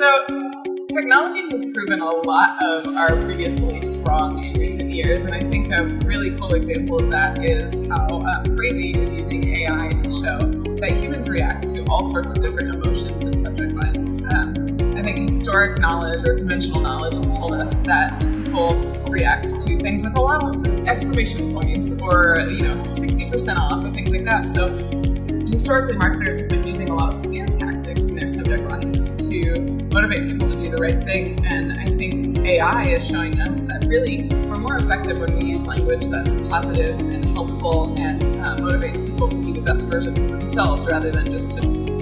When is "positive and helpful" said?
36.48-37.94